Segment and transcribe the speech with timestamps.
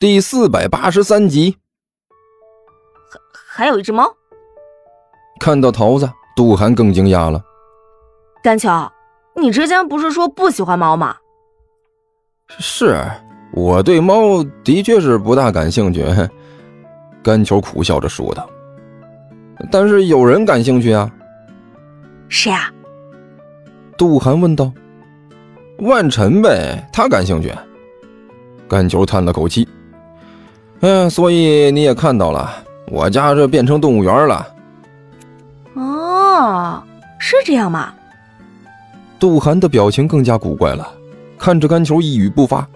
[0.00, 1.58] 第四百八十三集。
[3.44, 4.10] 还还有一只猫。
[5.38, 7.44] 看到桃子，杜涵更惊讶了。
[8.42, 8.70] 甘秋，
[9.36, 11.14] 你之前不是说不喜欢猫吗？
[12.48, 12.98] 是，
[13.52, 16.02] 我对猫的确是不大感兴趣。
[17.22, 18.48] 甘球苦笑着说道。
[19.70, 21.12] 但是有人感兴趣啊。
[22.30, 22.72] 谁啊？
[23.98, 24.72] 杜涵问道。
[25.80, 27.52] 万晨呗，他感兴趣。
[28.66, 29.68] 甘球叹了口气。
[30.80, 32.50] 嗯，所以你也看到了，
[32.86, 34.46] 我家这变成动物园了。
[35.74, 36.82] 哦，
[37.18, 37.92] 是这样吗？
[39.18, 40.88] 杜涵的表情更加古怪了，
[41.38, 42.66] 看着甘球一语不发。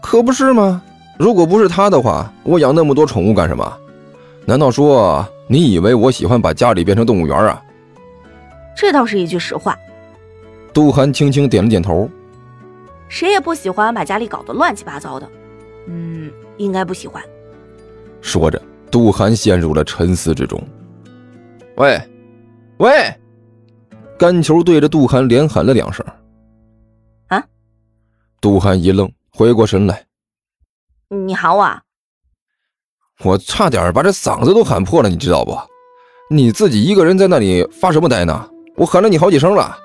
[0.00, 0.80] 可不是吗？
[1.18, 3.72] 如果不是他的话，我养那么多宠物干什么？
[4.44, 7.60] 难道说你以为我喜欢把家里变成动物园啊？
[8.76, 9.76] 这倒是一句实话。
[10.72, 12.08] 杜涵轻轻点了点头。
[13.08, 15.28] 谁也不喜欢把家里搞得乱七八糟的。
[15.86, 17.22] 嗯，应该不喜欢。
[18.20, 18.60] 说着，
[18.90, 20.62] 杜涵陷入了沉思之中。
[21.76, 22.00] 喂，
[22.78, 23.14] 喂！
[24.18, 26.04] 甘球对着杜涵连喊了两声。
[27.28, 27.42] 啊！
[28.40, 30.04] 杜涵一愣，回过神来。
[31.08, 31.68] 你喊我？
[33.24, 35.56] 我差点把这嗓子都喊破了，你知道不？
[36.30, 38.48] 你自己一个人在那里发什么呆呢？
[38.76, 39.76] 我喊了你好几声了。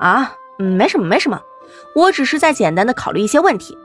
[0.00, 1.40] 啊，没什么，没什么，
[1.94, 3.76] 我只是在简单的考虑一些问题。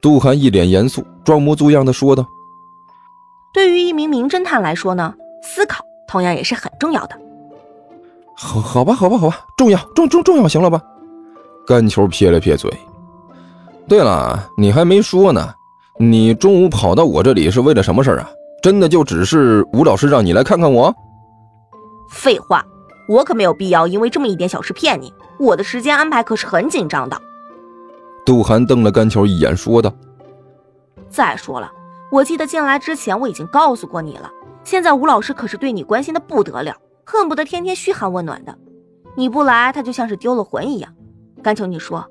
[0.00, 2.24] 杜涵一脸严肃，装模作样的说道
[3.52, 7.18] ：“对于一名名侦探来说呢，思考同样也是很重要的。”
[8.36, 10.80] 好，好吧，好吧，好吧，重要，重重重要，行了吧？
[11.66, 12.70] 甘球撇了撇嘴。
[13.88, 15.54] 对了，你还没说呢，
[15.98, 18.28] 你中午跑到我这里是为了什么事啊？
[18.62, 20.94] 真的就只是吴老师让你来看看我？
[22.10, 22.64] 废话。
[23.08, 27.16] 我可没有必要因为这么一点小事骗你，我的时间安排可是很紧张的。
[28.26, 29.90] 杜涵瞪了甘球一眼，说道
[31.08, 31.70] ：“再说了，
[32.10, 34.28] 我记得进来之前我已经告诉过你了。
[34.64, 38.52] 现在吴老师可是对你关心的不得了，恨不得天天嘘寒问暖的。
[39.16, 40.92] 你不来，他就像是丢了魂一样。
[41.40, 42.04] 甘球你说，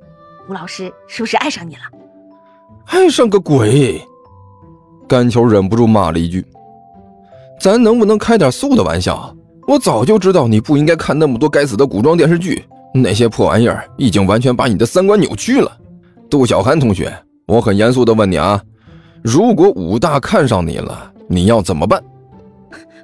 [0.49, 1.81] 吴老师是不是爱上你了？
[2.85, 4.01] 爱上个鬼！”
[5.05, 6.45] 甘球忍不住骂了一句
[7.59, 9.35] ：“咱能不能开点素的玩笑？”
[9.67, 15.77] 我早就知道你不应该看那么多该死的古装电视剧，那些破玩意儿已经完全把你的三观扭曲了。
[16.29, 17.13] 杜小涵同学，
[17.47, 18.61] 我很严肃的问你啊，
[19.23, 22.03] 如果武大看上你了，你要怎么办？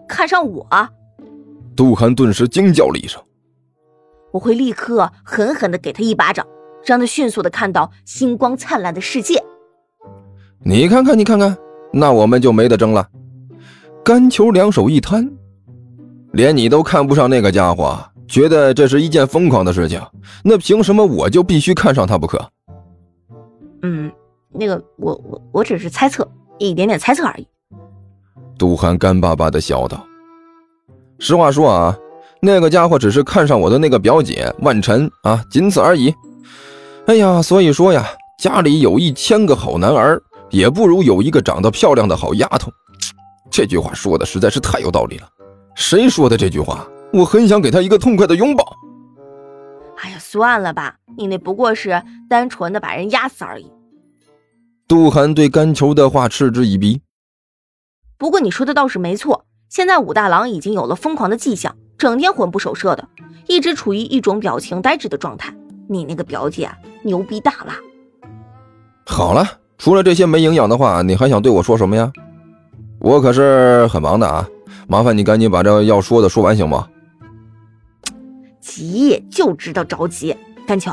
[0.07, 0.67] 看上我？
[1.75, 3.21] 杜涵顿时惊叫了一声。
[4.31, 6.45] 我会立刻狠狠的给他一巴掌，
[6.85, 9.41] 让他迅速的看到星光灿烂的世界。
[10.63, 11.55] 你看看，你看看，
[11.93, 13.07] 那我们就没得争了。
[14.03, 15.29] 甘球两手一摊。
[16.33, 20.01] 连你都看不上那个家伙，觉得这是一件疯狂的事情，
[20.43, 22.49] 那凭什么我就必须看上他不可？
[23.83, 24.11] 嗯，
[24.51, 26.27] 那个我我我只是猜测，
[26.57, 27.47] 一点点猜测而已。
[28.57, 30.05] 杜涵干巴巴的笑道
[31.19, 31.97] ：“实话说啊，
[32.41, 36.13] 那个家伙只是看上我的那个表姐万晨啊，仅此而已。
[37.07, 38.07] 哎呀，所以说呀，
[38.39, 42.71] 家里有一千个好男儿，也不如有一个长得漂亮的好丫头。
[43.49, 45.27] 这句话说的实在是太有道理了。”
[45.75, 46.87] 谁说的这句话？
[47.13, 48.63] 我很想给他一个痛快的拥抱。
[50.03, 53.72] 哎呀，算了吧，你那不过是单纯的把人压死而已。
[54.88, 57.01] 杜涵对甘球的话嗤之以鼻。
[58.17, 63.07] 不过你说的倒是没错，现在武大郎已经有了疯狂的迹象，整天魂不守舍的，
[63.47, 65.53] 一直处于一种表情呆滞的状态。
[65.88, 66.72] 你那个表姐
[67.03, 67.73] 牛逼大了。
[69.06, 69.47] 好了，
[69.78, 72.11] 除了这些没营养的话，你还想对我说什么呀？
[73.00, 74.47] 我可是很忙的啊。
[74.88, 76.88] 麻烦你赶紧把这要说的说完，行吗？
[78.71, 80.33] 急就知道着急，
[80.65, 80.91] 甘球，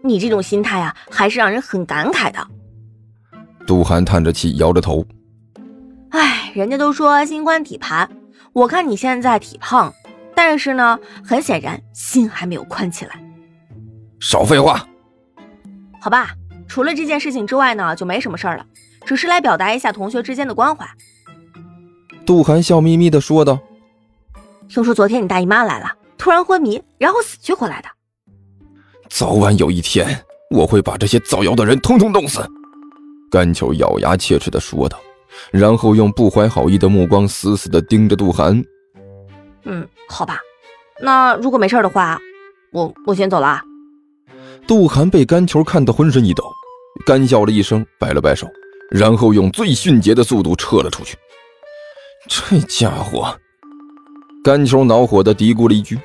[0.00, 2.46] 你这种心态啊，还是让人很感慨的。
[3.66, 5.04] 杜涵叹着气，摇着头。
[6.10, 8.08] 哎，人家都说心宽体盘，
[8.52, 9.92] 我看你现在体胖，
[10.36, 13.20] 但是呢，很显然心还没有宽起来。
[14.20, 14.86] 少废话。
[16.00, 16.30] 好吧，
[16.68, 18.64] 除了这件事情之外呢，就没什么事儿了，
[19.04, 20.86] 只是来表达一下同学之间的关怀。
[22.24, 23.58] 杜涵笑眯眯的说道
[24.68, 27.88] ：“听说昨天你大姨妈来了，突然昏迷，然后死去活来的。
[29.08, 32.44] 早晚有一天，我会把这些造谣的人通通弄死。”
[33.30, 34.98] 甘球咬牙切齿的说道，
[35.50, 38.64] 然后用不怀好意的目光死死的盯着杜涵。
[39.64, 40.40] “嗯，好吧，
[41.00, 42.18] 那如果没事的话，
[42.72, 43.60] 我我先走了。”
[44.66, 46.44] 杜涵被甘球看得浑身一抖，
[47.04, 48.48] 干笑了一声，摆了摆手，
[48.90, 51.16] 然后用最迅捷的速度撤了出去。
[52.28, 53.36] 这家伙，
[54.46, 55.98] 甘球恼火的嘀咕了一句：“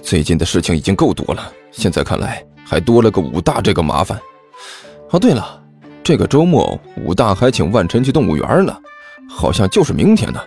[0.00, 4.16] 最近的事情已经够多了，现在看来还多了个武大这个麻烦。
[5.10, 5.60] 哦，对了，
[6.04, 8.72] 这个周末武大还请万晨去动物园呢，
[9.28, 10.40] 好像就是明天呢。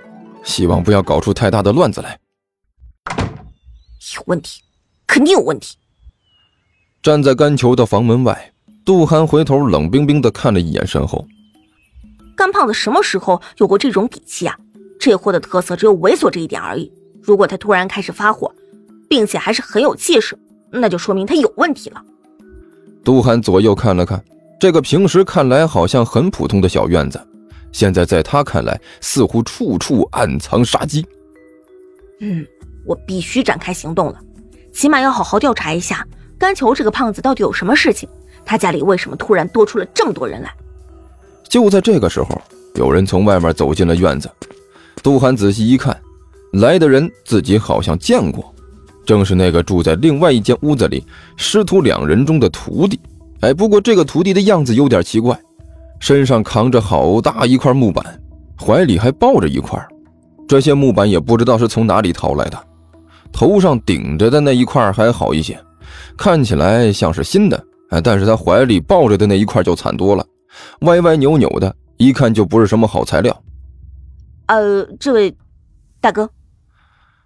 [0.45, 2.17] 希望不要搞出太大的乱子来。
[4.15, 4.61] 有问题，
[5.05, 5.75] 肯定有问题。
[7.03, 8.53] 站在甘球的房门外，
[8.85, 11.27] 杜涵回头冷冰冰的看了一眼身后。
[12.37, 14.57] 干胖子什么时候有过这种底气啊？
[14.99, 16.91] 这货的特色只有猥琐这一点而已。
[17.21, 18.53] 如果他突然开始发火，
[19.09, 20.37] 并且还是很有气势，
[20.71, 22.01] 那就说明他有问题了。
[23.03, 24.23] 杜涵左右看了看，
[24.59, 27.19] 这个平时看来好像很普通的小院子。
[27.71, 31.05] 现在在他看来，似乎处处暗藏杀机。
[32.21, 32.45] 嗯，
[32.85, 34.19] 我必须展开行动了，
[34.73, 36.05] 起码要好好调查一下
[36.39, 38.07] 甘球这个胖子到底有什么事情。
[38.45, 40.51] 他家里为什么突然多出了这么多人来？
[41.49, 42.41] 就在这个时候，
[42.75, 44.29] 有人从外面走进了院子。
[45.03, 45.95] 杜涵仔细一看，
[46.53, 48.53] 来的人自己好像见过，
[49.05, 51.03] 正是那个住在另外一间屋子里
[51.35, 52.99] 师徒两人中的徒弟。
[53.41, 55.39] 哎，不过这个徒弟的样子有点奇怪。
[55.99, 58.21] 身上扛着好大一块木板，
[58.59, 59.83] 怀里还抱着一块。
[60.47, 62.57] 这些木板也不知道是从哪里淘来的。
[63.31, 65.59] 头上顶着的那一块还好一些，
[66.17, 67.63] 看起来像是新的。
[67.89, 70.25] 哎，但是他怀里抱着的那一块就惨多了，
[70.81, 73.35] 歪歪扭扭的，一看就不是什么好材料。
[74.47, 75.35] 呃，这位
[76.01, 76.29] 大哥，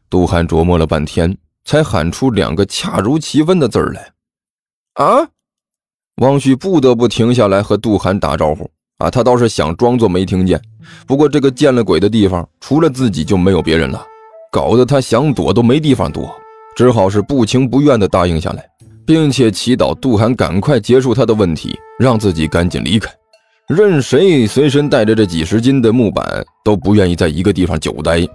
[0.10, 4.12] 杜涵琢磨了半天，才喊出两个恰如其分的字儿来
[4.96, 5.30] ：“啊！”
[6.18, 10.62] 汪旭不得不停下来和杜涵打招呼啊，他倒是想装作没听见，
[11.08, 14.06] 不过这个见了鬼的地方，除了自己就没有别人了，
[14.52, 16.36] 搞得他想躲都没地方躲，
[16.76, 18.68] 只好是不情不愿地答应下来，
[19.06, 23.12] 并且祈祷杜涵赶快结束他的问题，让自己赶紧离开。
[23.68, 28.28] 任谁随身带着这几十斤的木板，都不愿意在一个地方久待。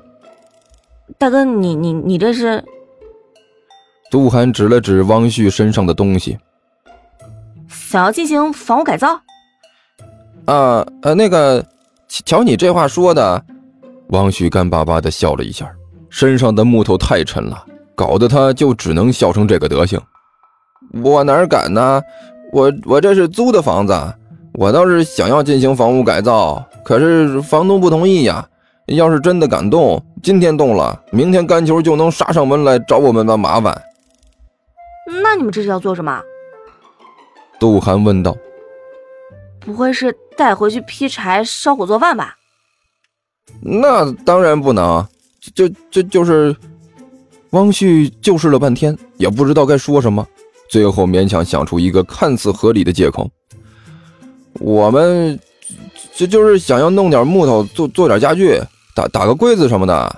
[1.18, 2.62] 大哥，你你你这是？
[4.10, 6.38] 杜涵指了指汪旭身上的东西。
[7.68, 9.20] 想要进行房屋改造？
[10.46, 11.64] 啊呃，那个，
[12.08, 13.44] 瞧你这话说的，
[14.08, 15.70] 汪旭干巴巴的笑了一下，
[16.08, 17.64] 身上的木头太沉了，
[17.94, 20.00] 搞得他就只能笑成这个德行。
[21.02, 22.00] 我哪敢呢？
[22.52, 23.92] 我我这是租的房子，
[24.58, 28.48] 我倒是想要进行房屋改造，可是房东不同意呀。
[28.86, 33.82] 要是真的敢动，今天动了，明天干球就能杀上门来找我们的麻烦。
[35.22, 36.22] 那你们这是要做什么？
[37.58, 38.34] 杜涵问道
[39.60, 42.36] ：“不会是带回去劈柴烧火做饭吧
[43.60, 45.04] ？”“那当然不能，
[45.54, 46.54] 就就就是。”
[47.50, 50.26] 汪旭就是了半天，也不知道该说什么，
[50.68, 53.30] 最后勉强想出一个看似合理的借口
[54.60, 55.38] ：“我们
[56.14, 58.60] 就就是想要弄点木头做做点家具，
[58.94, 60.16] 打打个柜子什么的。”